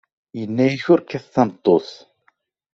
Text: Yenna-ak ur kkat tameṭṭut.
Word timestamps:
Yenna-ak 0.39 0.83
ur 0.93 0.99
kkat 1.01 1.25
tameṭṭut. 1.33 1.89